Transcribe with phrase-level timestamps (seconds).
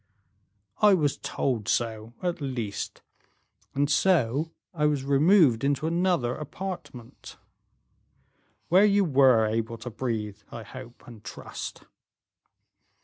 [0.81, 3.03] "I was told so, at least;
[3.75, 7.37] and so I was removed into another apartment."
[8.69, 11.83] "Where you were able to breathe, I hope and trust?"